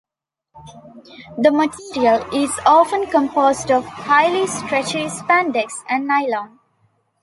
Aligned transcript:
The 1.37 1.51
material 1.51 2.27
is 2.33 2.49
often 2.65 3.05
composed 3.05 3.69
of 3.69 3.85
highly 3.85 4.47
stretchy 4.47 5.05
spandex 5.05 5.69
and 5.87 6.07
nylon. 6.07 6.57